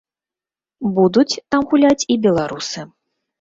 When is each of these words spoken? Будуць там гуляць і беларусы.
Будуць 0.95 1.39
там 1.57 1.67
гуляць 1.75 2.07
і 2.15 2.19
беларусы. 2.25 2.87